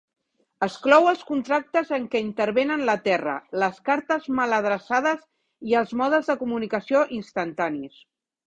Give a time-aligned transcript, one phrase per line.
[0.67, 5.23] Exclou els contractes en que intervenen la terra, les cartes mal adreçades
[5.73, 8.05] i els modes de comunicació instantanis.